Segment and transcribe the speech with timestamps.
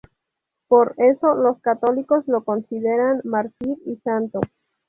[0.67, 4.39] Por eso, los católicos lo consideran mártir y santo.